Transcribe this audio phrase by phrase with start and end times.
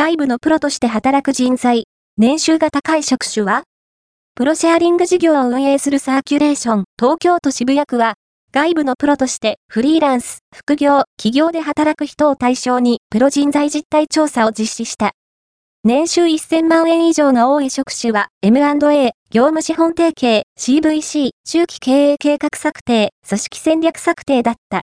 [0.00, 1.84] 外部のプロとして働く人材、
[2.16, 3.64] 年収が高い職種は？
[4.34, 8.14] プロシェアリング事業を運営するサーキュレーション東京都渋谷区は、
[8.50, 15.10] 外部のプロとしてフリーランス、副業、企業で働く人を対象にプロ人材実態調査を実施した。
[15.84, 24.78] 年収1000万円以上が多い職種は M&A、業務資本提携、CVC、中期経営計画策定、組織戦略策定だった。